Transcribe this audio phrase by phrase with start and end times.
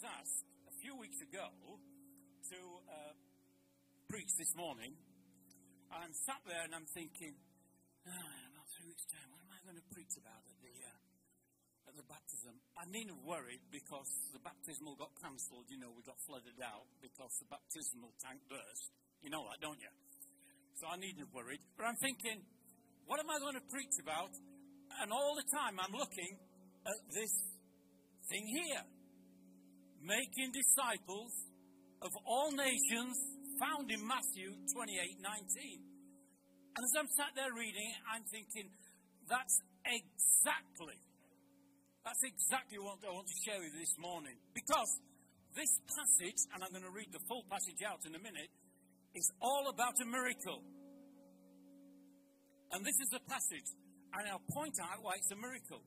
[0.00, 1.44] was asked a few weeks ago
[2.48, 2.56] to
[2.88, 3.12] uh,
[4.08, 4.96] preach this morning.
[5.92, 7.36] I'm sat there and I'm thinking,
[8.08, 11.92] ah, about three weeks' time, what am I going to preach about at the, uh,
[11.92, 12.56] at the baptism?
[12.80, 15.68] I needn't worried because the baptismal got cancelled.
[15.68, 18.88] You know, we got flooded out because the baptismal tank burst.
[19.20, 19.92] You know that, don't you?
[20.80, 21.60] So I needn't worried.
[21.76, 22.40] But I'm thinking,
[23.04, 24.32] what am I going to preach about?
[25.04, 26.40] And all the time I'm looking
[26.88, 27.36] at this
[28.32, 28.80] thing here
[30.00, 31.32] making disciples
[32.02, 33.16] of all nations
[33.60, 35.90] found in Matthew 28 19.
[36.76, 38.72] And as I'm sat there reading, I'm thinking,
[39.28, 40.96] that's exactly,
[42.04, 44.38] that's exactly what I want to share with you this morning.
[44.54, 44.88] Because
[45.54, 48.48] this passage, and I'm going to read the full passage out in a minute,
[49.14, 50.62] is all about a miracle.
[52.70, 53.66] And this is the passage,
[54.14, 55.82] and I'll point out why it's a miracle.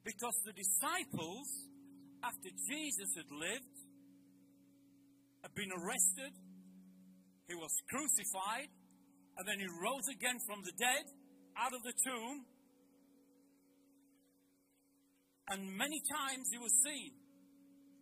[0.00, 1.67] Because the disciples,
[2.22, 3.76] after Jesus had lived,
[5.42, 6.32] had been arrested,
[7.46, 8.68] he was crucified,
[9.38, 11.06] and then he rose again from the dead
[11.56, 12.44] out of the tomb.
[15.48, 17.16] And many times he was seen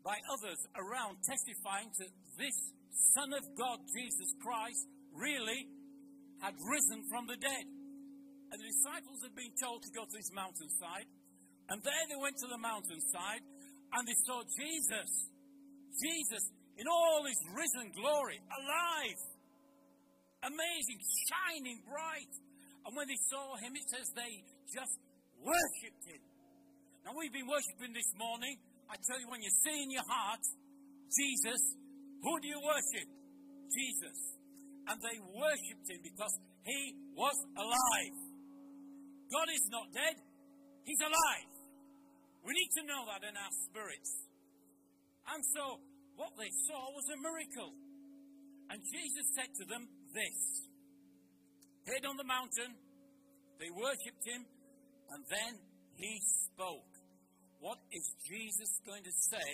[0.02, 2.04] by others around testifying to
[2.38, 2.56] this
[3.14, 5.68] Son of God, Jesus Christ, really
[6.40, 7.66] had risen from the dead.
[8.50, 11.06] And the disciples had been told to go to this mountainside.
[11.68, 13.42] And there they went to the mountainside
[13.92, 15.10] and they saw Jesus.
[15.96, 16.44] Jesus
[16.76, 19.20] in all his risen glory, alive,
[20.44, 22.32] amazing, shining bright.
[22.84, 24.96] And when they saw him, it says they just
[25.40, 26.22] worshipped him.
[27.04, 28.58] Now, we've been worshipping this morning.
[28.90, 30.42] I tell you, when you see in your heart
[31.10, 31.60] Jesus,
[32.22, 33.08] who do you worship?
[33.70, 34.18] Jesus.
[34.86, 38.16] And they worshipped him because he was alive.
[39.30, 40.16] God is not dead,
[40.84, 41.55] he's alive.
[42.46, 44.12] We need to know that in our spirits.
[45.26, 45.82] And so
[46.14, 47.74] what they saw was a miracle.
[48.70, 50.38] And Jesus said to them this
[51.90, 52.74] Head on the mountain,
[53.58, 54.42] they worshipped him,
[55.10, 55.52] and then
[55.98, 56.90] he spoke.
[57.58, 59.50] What is Jesus going to say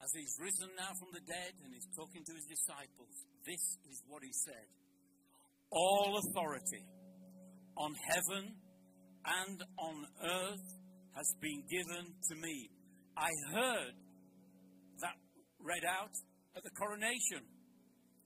[0.00, 3.12] as he's risen now from the dead and he's talking to his disciples?
[3.44, 3.60] This
[3.92, 4.68] is what he said
[5.68, 6.84] All authority
[7.76, 8.56] on heaven
[9.26, 10.66] and on earth
[11.16, 12.70] has been given to me.
[13.16, 13.94] I heard
[15.00, 15.16] that
[15.58, 16.12] read out
[16.56, 17.42] at the coronation.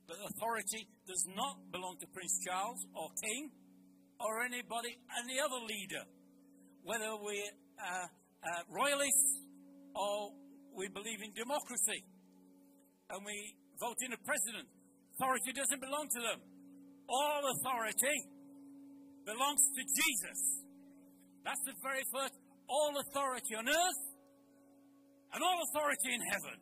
[0.07, 3.51] But authority does not belong to Prince Charles or King
[4.19, 6.05] or anybody, any other leader.
[6.83, 9.39] Whether we're uh, uh, royalists
[9.95, 10.35] or
[10.75, 12.03] we believe in democracy
[13.11, 14.67] and we vote in a president,
[15.15, 16.41] authority doesn't belong to them.
[17.07, 18.19] All authority
[19.25, 20.70] belongs to Jesus.
[21.45, 22.35] That's the very first.
[22.69, 24.03] All authority on earth
[25.35, 26.59] and all authority in heaven.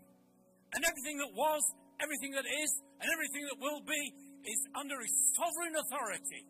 [0.76, 1.62] And everything that was,
[2.00, 4.02] everything that is, and everything that will be
[4.44, 6.44] is under his sovereign authority.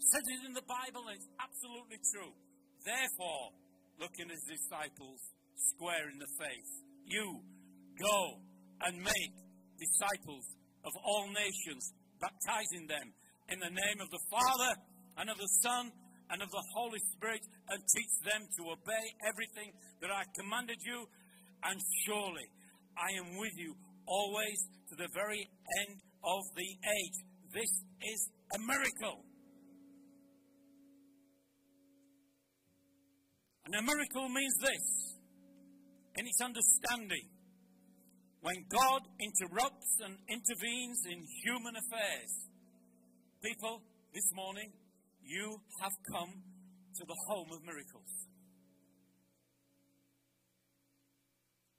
[0.00, 2.32] It says it in the Bible, and it's absolutely true.
[2.84, 3.52] Therefore,
[4.00, 5.20] looking at his disciples
[5.76, 6.72] square in the face,
[7.04, 7.44] you
[8.00, 8.40] go
[8.88, 9.34] and make
[9.76, 10.44] disciples
[10.84, 13.12] of all nations, baptizing them
[13.52, 14.72] in the name of the Father
[15.20, 15.92] and of the Son
[16.30, 21.06] and of the Holy Spirit, and teach them to obey everything that I commanded you.
[21.64, 22.46] And surely
[22.96, 23.74] I am with you
[24.06, 24.58] always
[24.90, 25.46] to the very
[25.86, 27.16] end of the age.
[27.52, 28.20] This is
[28.54, 29.24] a miracle.
[33.66, 35.16] And a miracle means this
[36.16, 37.28] in its understanding.
[38.42, 42.32] When God interrupts and intervenes in human affairs,
[43.44, 43.82] people,
[44.12, 44.72] this morning,
[45.22, 46.32] you have come
[46.96, 48.12] to the home of miracles.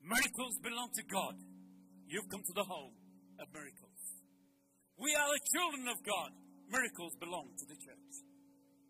[0.02, 1.36] Miracles belong to God.
[2.08, 2.96] You've come to the home
[3.40, 4.02] of miracles.
[4.98, 6.32] We are the children of God.
[6.70, 8.14] Miracles belong to the church,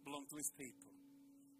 [0.05, 0.91] belong to his people.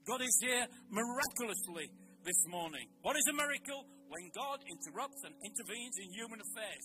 [0.06, 1.90] God is here miraculously
[2.25, 2.85] this morning.
[3.02, 3.85] What is a miracle?
[4.09, 6.84] When God interrupts and intervenes in human affairs.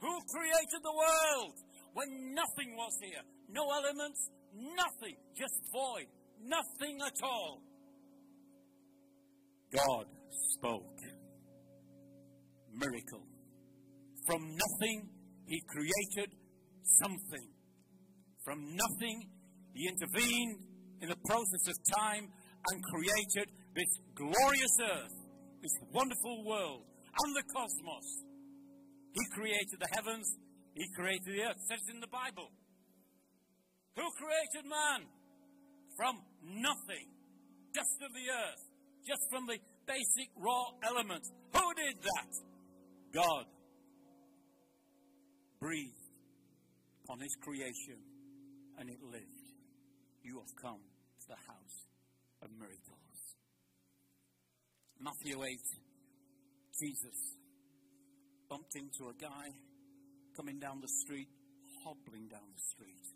[0.00, 1.56] Who created the world
[1.94, 3.24] when nothing was here?
[3.48, 4.20] No elements,
[4.56, 6.06] nothing, just void,
[6.42, 7.62] nothing at all.
[9.72, 10.06] God
[10.54, 10.98] spoke
[12.72, 13.24] miracle.
[14.26, 15.08] From nothing,
[15.46, 16.34] he created
[16.82, 17.46] something.
[18.44, 19.28] From nothing,
[19.74, 20.60] he intervened
[21.00, 22.28] in the process of time
[22.70, 25.16] and created this glorious earth,
[25.62, 26.82] this wonderful world,
[27.24, 28.08] and the cosmos.
[29.12, 30.26] He created the heavens,
[30.74, 31.56] he created the earth.
[31.56, 32.50] It says in the Bible.
[33.96, 35.08] Who created man?
[35.96, 37.08] From nothing,
[37.74, 38.62] just of the earth,
[39.06, 39.56] just from the,
[39.86, 41.30] basic raw elements.
[41.54, 42.32] Who did that?
[43.14, 43.46] God
[45.60, 45.94] breathed
[47.08, 48.02] on his creation
[48.78, 49.46] and it lived.
[50.22, 51.78] You have come to the house
[52.42, 53.18] of miracles.
[55.00, 55.48] Matthew 8,
[56.80, 57.18] Jesus
[58.50, 59.54] bumped into a guy
[60.36, 61.28] coming down the street,
[61.84, 63.15] hobbling down the street.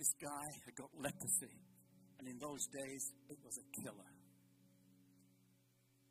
[0.00, 1.60] This guy had got leprosy,
[2.16, 4.12] and in those days it was a killer.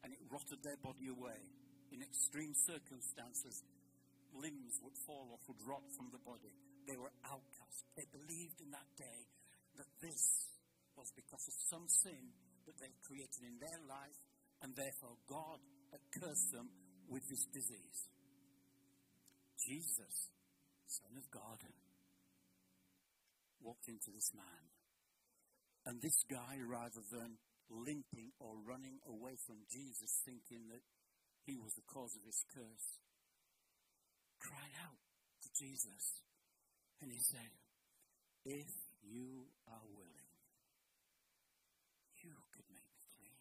[0.05, 1.41] And it rotted their body away.
[1.89, 3.65] In extreme circumstances,
[4.37, 6.53] limbs would fall off, would rot from the body.
[6.85, 7.81] They were outcasts.
[7.97, 9.25] They believed in that day
[9.81, 10.53] that this
[10.93, 12.29] was because of some sin
[12.69, 14.21] that they created in their life,
[14.61, 15.57] and therefore God
[15.89, 16.69] had cursed them
[17.09, 18.05] with this disease.
[19.57, 20.29] Jesus,
[20.85, 21.57] Son of God,
[23.61, 24.63] walked into this man.
[25.85, 27.39] And this guy, rather than
[27.69, 30.83] limping or running away from Jesus, thinking that
[31.45, 32.87] he was the cause of his curse,
[34.39, 34.99] cried out
[35.43, 36.21] to Jesus.
[37.01, 37.51] And he said,
[38.45, 38.69] If
[39.01, 40.29] you are willing,
[42.19, 43.39] you could make me clean.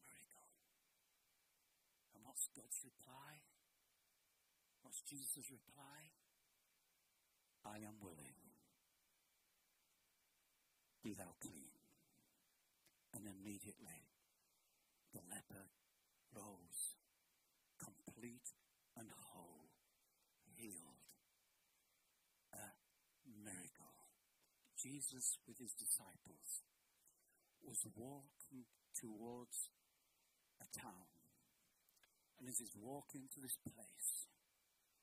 [0.00, 0.48] Miracle.
[2.16, 3.44] And what's God's reply?
[4.80, 6.21] What's Jesus' reply?
[7.72, 8.36] I am willing.
[11.02, 11.72] Be thou clean.
[13.16, 14.12] And immediately
[15.16, 15.72] the leper
[16.36, 17.00] rose,
[17.80, 18.52] complete
[18.96, 19.72] and whole,
[20.52, 21.08] healed.
[22.52, 22.76] A
[23.24, 23.96] miracle.
[24.76, 26.60] Jesus, with his disciples,
[27.64, 28.68] was walking
[29.00, 29.72] towards
[30.60, 31.08] a town.
[32.38, 34.28] And as he's walking to this place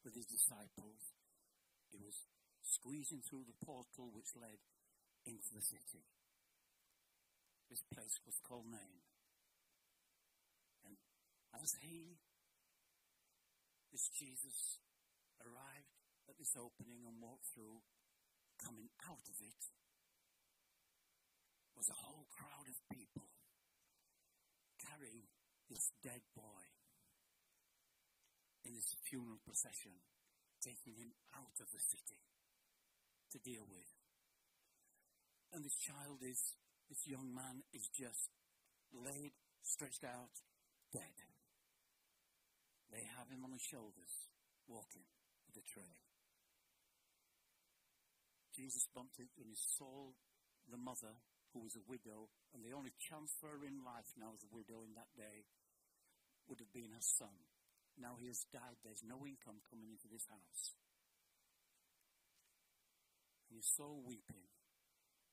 [0.03, 1.17] with his disciples,
[1.89, 2.27] he was
[2.69, 4.61] squeezing through the portal which led
[5.25, 6.05] into the city.
[7.69, 9.01] This place was called Nain.
[10.85, 10.97] And
[11.57, 12.21] as he,
[13.89, 14.81] this Jesus,
[15.41, 15.97] arrived
[16.29, 17.81] at this opening and walked through,
[18.61, 19.63] coming out of it
[21.73, 23.33] was a whole crowd of people
[24.77, 25.25] carrying
[25.69, 26.63] this dead boy
[28.65, 29.95] in this funeral procession,
[30.61, 32.19] taking him out of the city
[33.31, 33.89] to deal with.
[35.53, 36.57] And this child is,
[36.89, 38.29] this young man is just
[38.93, 40.33] laid, stretched out,
[40.93, 41.17] dead.
[42.89, 44.29] They have him on the shoulders,
[44.65, 45.05] walking
[45.45, 45.97] with a tray.
[48.53, 50.13] Jesus bumped when he saw
[50.69, 51.21] the mother,
[51.53, 54.53] who was a widow, and the only chance for her in life now as a
[54.53, 55.49] widow in that day
[56.45, 57.33] would have been her son.
[57.97, 60.77] Now he has died, there's no income coming into this house.
[63.49, 64.47] He saw weeping,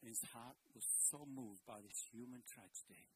[0.00, 3.12] and his heart was so moved by this human tragedy.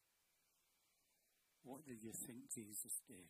[1.63, 3.29] What do you think Jesus did?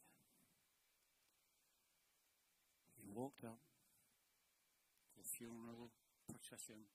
[2.99, 5.91] He walked up to the funeral
[6.27, 6.91] procession,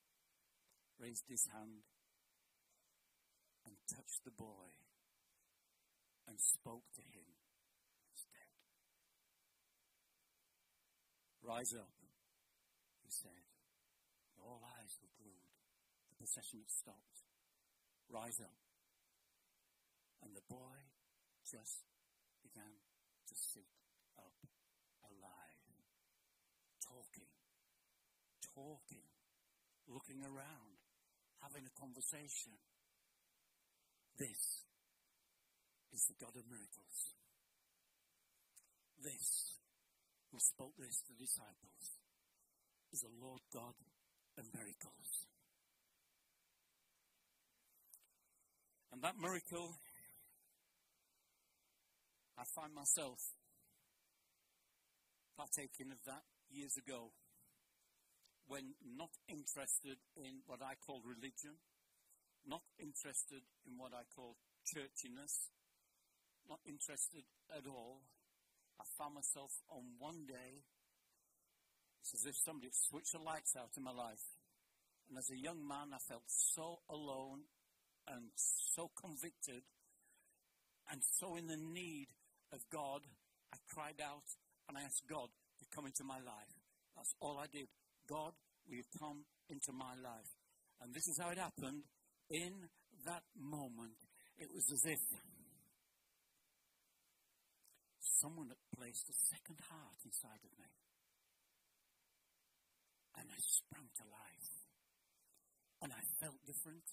[1.00, 1.82] raised his hand,
[3.66, 4.76] and touched the boy
[6.28, 7.26] and spoke to him.
[8.12, 8.54] He's dead.
[11.42, 11.92] Rise up,
[13.02, 13.44] he said.
[14.38, 15.50] All eyes were glued.
[16.16, 17.20] The procession had stopped.
[18.08, 18.56] Rise up.
[20.24, 20.80] And the boy
[21.44, 21.84] just
[22.40, 22.80] began
[23.28, 23.68] to sit
[24.16, 24.32] up
[25.04, 25.76] alive,
[26.80, 27.28] talking,
[28.54, 29.04] talking,
[29.84, 30.80] looking around,
[31.44, 32.56] having a conversation.
[34.16, 34.64] This
[35.92, 37.12] is the God of miracles.
[39.04, 39.60] This,
[40.32, 42.00] who spoke this to the disciples,
[42.90, 43.76] is the Lord God
[44.40, 45.28] of miracles.
[48.96, 49.76] And that miracle
[52.40, 53.20] I find myself
[55.36, 57.12] partaking of that years ago
[58.48, 61.60] when not interested in what I call religion,
[62.48, 65.52] not interested in what I call churchiness,
[66.48, 68.00] not interested at all.
[68.80, 70.64] I found myself on one day,
[72.00, 74.24] it's as if somebody switched the lights out in my life.
[75.10, 77.44] And as a young man, I felt so alone
[78.08, 79.62] and so convicted
[80.90, 82.06] and so in the need
[82.52, 83.02] of God,
[83.52, 84.26] I cried out
[84.68, 86.54] and I asked God to come into my life.
[86.94, 87.66] That's all I did.
[88.08, 88.32] God,
[88.66, 90.30] will you come into my life?
[90.80, 91.82] And this is how it happened.
[92.30, 92.70] In
[93.04, 93.98] that moment,
[94.38, 95.02] it was as if
[98.00, 100.70] someone had placed a second heart inside of me.
[103.18, 104.50] And I sprang to life.
[105.82, 106.84] And I felt different.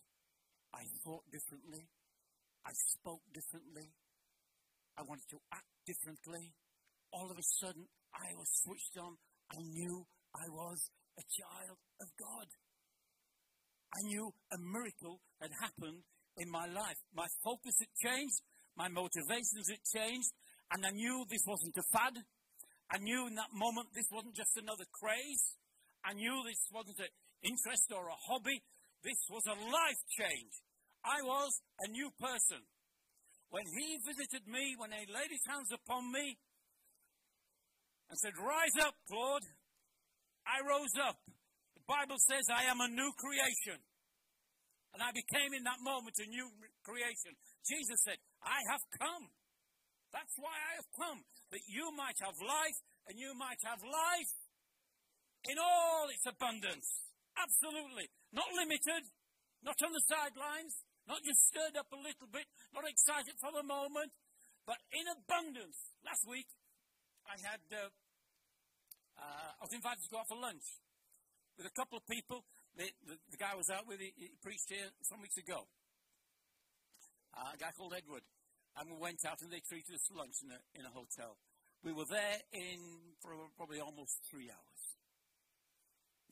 [0.73, 1.87] I thought differently.
[2.65, 3.93] I spoke differently.
[4.97, 6.53] I wanted to act differently.
[7.11, 9.17] All of a sudden, I was switched on.
[9.51, 12.47] I knew I was a child of God.
[13.93, 16.01] I knew a miracle had happened
[16.37, 16.97] in my life.
[17.13, 18.41] My focus had changed,
[18.75, 20.33] my motivations had changed,
[20.73, 22.17] and I knew this wasn't a fad.
[22.89, 25.57] I knew in that moment this wasn't just another craze.
[26.03, 27.13] I knew this wasn't an
[27.43, 28.63] interest or a hobby.
[29.03, 30.55] This was a life change.
[31.03, 31.51] I was
[31.83, 32.63] a new person.
[33.51, 36.39] When he visited me, when he laid his hands upon me
[38.09, 39.43] and said, Rise up, Lord,
[40.47, 41.19] I rose up.
[41.75, 43.77] The Bible says I am a new creation.
[44.95, 46.47] And I became in that moment a new
[46.85, 47.35] creation.
[47.67, 49.27] Jesus said, I have come.
[50.13, 52.79] That's why I have come, that you might have life
[53.09, 54.33] and you might have life
[55.49, 56.85] in all its abundance.
[57.33, 58.07] Absolutely.
[58.33, 59.05] Not limited,
[59.61, 60.73] not on the sidelines,
[61.05, 64.09] not just stirred up a little bit, not excited for the moment,
[64.65, 65.93] but in abundance.
[66.01, 66.49] Last week,
[67.29, 67.93] I had, uh,
[69.21, 70.65] uh, I was invited to go out for lunch
[71.57, 72.41] with a couple of people.
[72.73, 75.69] The, the, the guy I was out with, he, he, preached here some weeks ago.
[77.37, 78.25] Uh, a guy called Edward.
[78.73, 81.37] And we went out and they treated us to lunch in a, in a hotel.
[81.85, 84.81] We were there in for probably almost three hours.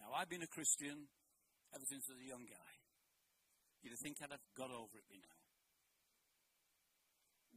[0.01, 1.05] Now, I've been a Christian
[1.75, 2.71] ever since I was a young guy.
[3.81, 5.39] You'd think I'd have got over it by now.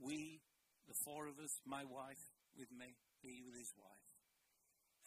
[0.00, 0.40] We,
[0.88, 2.21] the four of us, my wife
[2.56, 4.09] with me, he with his wife,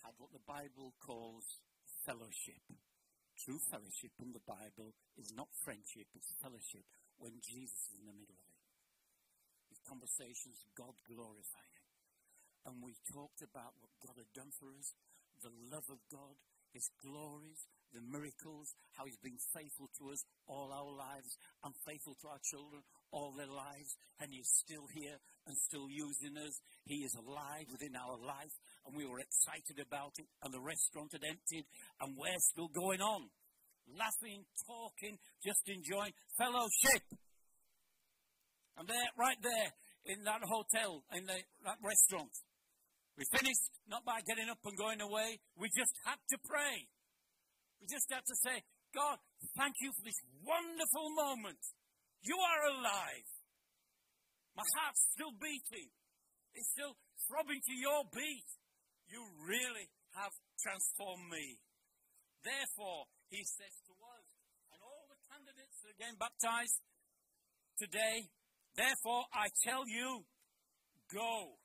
[0.05, 1.45] had what the Bible calls
[2.05, 2.61] fellowship.
[3.37, 6.85] True fellowship in the Bible is not friendship, it's fellowship
[7.17, 8.61] when Jesus is in the middle of it.
[9.69, 11.85] His conversations, God glorifying.
[12.65, 14.93] And we talked about what God had done for us,
[15.41, 16.35] the love of God,
[16.73, 22.15] his glories, the miracles, how he's been faithful to us all our lives and faithful
[22.22, 25.15] to our children all their lives, and he's still here
[25.48, 26.60] and still using us.
[26.84, 28.51] He is alive within our life,
[28.86, 31.65] and we were excited about it, and the restaurant had emptied,
[32.01, 33.29] and we're still going on.
[33.88, 37.03] Laughing, talking, just enjoying fellowship.
[38.75, 39.70] And there, right there,
[40.12, 42.32] in that hotel, in the, that restaurant,
[43.17, 45.39] we finished not by getting up and going away.
[45.58, 46.86] We just had to pray.
[47.81, 49.17] We just have to say, God,
[49.55, 51.62] thank you for this wonderful moment.
[52.24, 53.29] You are alive.
[54.57, 55.93] My heart's still beating.
[56.57, 56.98] It's still
[57.29, 58.50] throbbing to your beat.
[59.05, 59.86] You really
[60.17, 61.62] have transformed me.
[62.41, 64.25] Therefore, he says to us
[64.74, 66.81] and all the candidates that are getting baptized
[67.77, 68.34] today,
[68.74, 70.25] therefore I tell you,
[71.13, 71.62] go.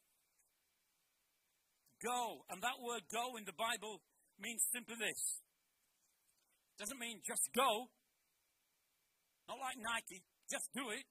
[2.04, 2.45] Go.
[2.50, 4.02] And that word go in the Bible
[4.37, 5.40] means simply this.
[6.79, 7.88] Doesn't mean just go.
[9.49, 10.23] Not like Nike.
[10.50, 11.05] Just do it.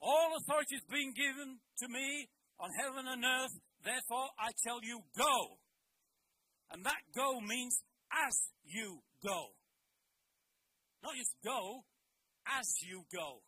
[0.00, 2.28] All authority is being given to me
[2.60, 3.56] on heaven and earth.
[3.84, 5.58] Therefore, I tell you, go.
[6.70, 7.80] And that go means
[8.12, 9.54] as you go.
[11.02, 11.84] Not just go,
[12.46, 13.42] as you go.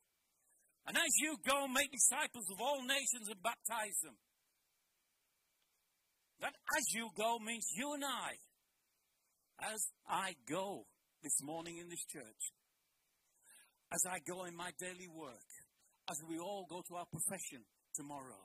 [0.87, 4.17] And as you go, make disciples of all nations and baptize them.
[6.41, 8.39] That as you go means you and I.
[9.59, 10.87] As I go
[11.23, 12.43] this morning in this church,
[13.93, 15.51] as I go in my daily work,
[16.09, 18.39] as we all go to our profession tomorrow,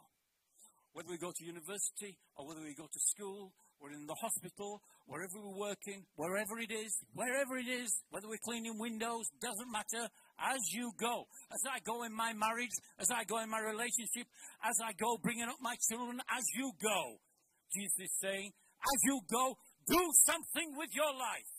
[0.94, 4.82] whether we go to university or whether we go to school or in the hospital,
[5.06, 10.10] wherever we're working, wherever it is, wherever it is, whether we're cleaning windows, doesn't matter,
[10.42, 11.26] as you go.
[11.54, 14.26] As I go in my marriage, as I go in my relationship,
[14.66, 17.22] as I go bringing up my children, as you go.
[17.70, 19.56] Jesus is saying, as you go,
[19.88, 21.54] do something with your life.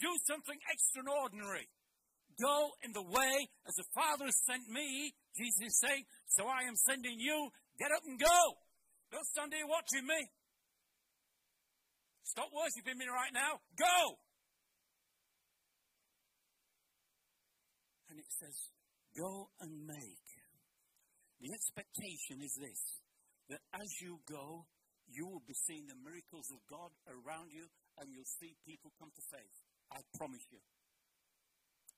[0.00, 1.68] Do something extraordinary.
[2.40, 6.76] Go in the way as the Father sent me, Jesus is saying, so I am
[6.76, 7.50] sending you.
[7.78, 8.38] Get up and go.
[9.10, 10.30] Don't stand here watching me.
[12.22, 13.58] Stop worshiping me right now.
[13.78, 14.18] Go.
[18.10, 18.54] And it says,
[19.16, 20.28] go and make.
[21.40, 23.00] The expectation is this
[23.48, 24.66] that as you go,
[25.08, 27.66] you will be seeing the miracles of God around you
[27.98, 29.56] and you'll see people come to faith.
[29.90, 30.60] I promise you.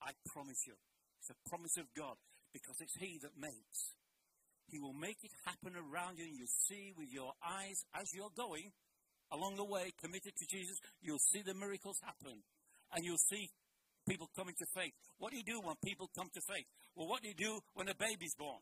[0.01, 0.79] I promise you.
[1.21, 2.17] It's a promise of God
[2.55, 3.99] because it's He that makes.
[4.71, 8.33] He will make it happen around you and you'll see with your eyes as you're
[8.39, 8.71] going
[9.33, 12.43] along the way, committed to Jesus, you'll see the miracles happen
[12.95, 13.51] and you'll see
[14.09, 14.95] people coming to faith.
[15.19, 16.67] What do you do when people come to faith?
[16.95, 18.59] Well, what do you do when a baby's born?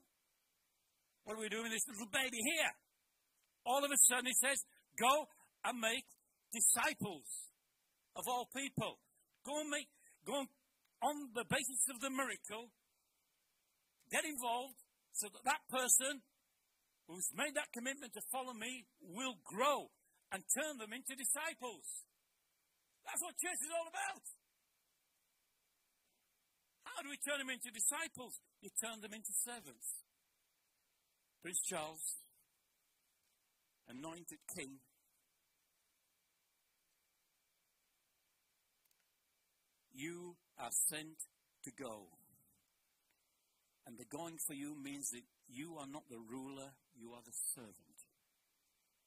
[1.25, 2.73] What are we doing with this little baby here?
[3.67, 4.65] All of a sudden, he says,
[4.99, 5.29] Go
[5.65, 6.07] and make
[6.53, 7.27] disciples
[8.17, 8.99] of all people.
[9.45, 9.89] Go and make,
[10.27, 10.45] go
[11.03, 12.71] on the basis of the miracle,
[14.11, 14.79] get involved
[15.13, 16.23] so that that person
[17.07, 19.89] who's made that commitment to follow me will grow
[20.33, 22.05] and turn them into disciples.
[23.07, 24.25] That's what church is all about.
[26.85, 28.37] How do we turn them into disciples?
[28.61, 30.05] You turn them into servants.
[31.41, 32.05] Prince Charles,
[33.89, 34.79] anointed king,
[39.93, 41.27] you are sent
[41.65, 42.07] to go.
[43.87, 47.33] And the going for you means that you are not the ruler, you are the
[47.55, 47.99] servant.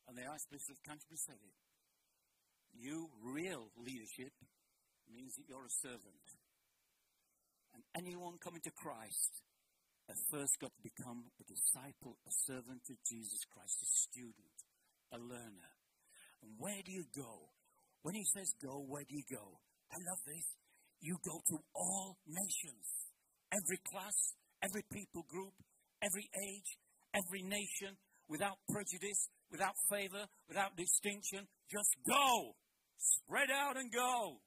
[0.08, 1.56] And the Archbishop of Canterbury said it.
[2.74, 4.34] You, real leadership,
[5.14, 6.26] means that you're a servant.
[7.74, 9.44] And anyone coming to Christ
[10.10, 14.61] has first got to become a disciple, a servant of Jesus Christ, a student,
[15.12, 15.72] a learner.
[16.42, 17.52] And where do you go?
[18.02, 19.60] When he says go, where do you go?
[19.92, 20.48] I love this.
[21.02, 22.86] You go to all nations,
[23.52, 24.14] every class,
[24.64, 25.54] every people group,
[26.02, 26.78] every age,
[27.14, 27.98] every nation,
[28.30, 31.48] without prejudice, without favor, without distinction.
[31.70, 32.56] Just go.
[32.98, 34.40] Spread out and go.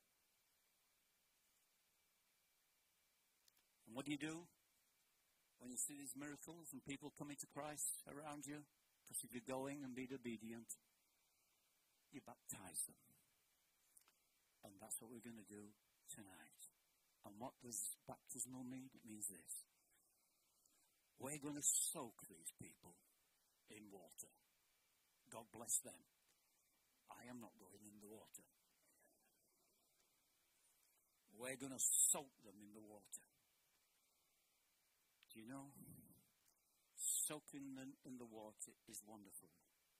[3.87, 4.47] And what do you do
[5.59, 8.63] when you see these miracles and people coming to Christ around you?
[9.05, 10.73] Because if you're going and being obedient,
[12.11, 12.97] you baptize them.
[14.65, 15.69] And that's what we're going to do
[16.09, 16.63] tonight.
[17.29, 18.89] And what does baptismal mean?
[18.97, 19.53] It means this
[21.21, 22.97] we're going to soak these people
[23.71, 24.33] in water.
[25.31, 26.01] God bless them.
[27.11, 28.45] I am not going in the water.
[31.39, 33.25] We're going to soak them in the water.
[35.33, 35.75] Do you know?
[37.25, 39.49] Soaking them in the water is wonderful.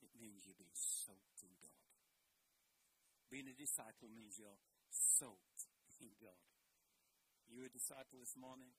[0.05, 1.89] It means you're being soaked in God.
[3.33, 4.61] Being a disciple means you're
[4.93, 5.65] soaked
[6.05, 6.45] in God.
[7.49, 8.77] You a disciple this morning?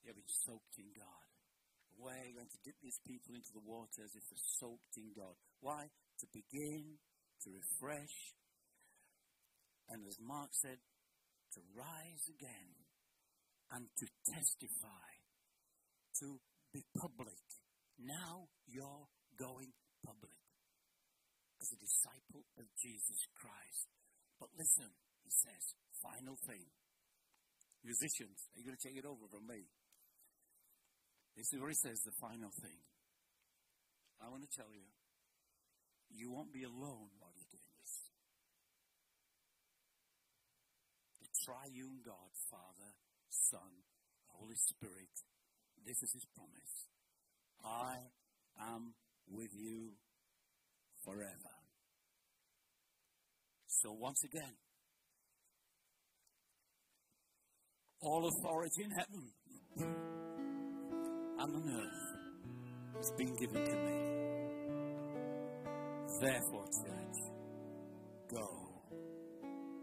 [0.00, 1.28] You'll be soaked in God.
[2.00, 5.36] We're going to dip these people into the water as if they're soaked in God.
[5.60, 5.92] Why?
[6.24, 6.96] To begin,
[7.44, 8.32] to refresh,
[9.92, 10.80] and as Mark said,
[11.52, 12.72] to rise again
[13.70, 15.08] and to testify,
[16.24, 16.40] to
[16.72, 17.38] be public.
[18.00, 19.06] Now you're
[19.38, 20.40] going public
[21.60, 23.86] as a disciple of Jesus Christ.
[24.40, 24.90] But listen,
[25.22, 25.62] he says,
[26.02, 26.66] final thing.
[27.84, 29.70] Musicians, are you going to take it over from me?
[31.36, 32.82] This is where he says the final thing.
[34.20, 34.86] I want to tell you,
[36.10, 37.94] you won't be alone while you're doing this.
[41.22, 42.90] The triune God, Father,
[43.30, 43.72] Son,
[44.28, 45.10] Holy Spirit,
[45.86, 46.74] this is his promise.
[47.64, 47.96] I
[48.72, 48.94] am
[49.30, 49.90] with you
[51.04, 51.54] forever.
[53.66, 54.54] So once again,
[58.00, 59.32] all authority in heaven
[61.38, 64.12] and on earth has been given to me.
[66.20, 67.18] Therefore, church,
[68.30, 68.46] go.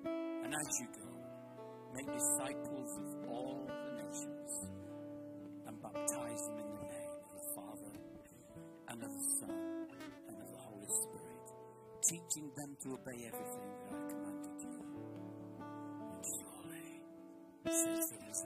[0.05, 1.09] And as you go,
[1.95, 4.78] make disciples of all the nations
[5.99, 7.93] baptize them in the name of the Father
[8.89, 11.47] and of the Son and of the Holy Spirit,
[12.07, 14.79] teaching them to obey everything that I commanded you.
[16.11, 16.89] And surely,
[17.65, 18.45] says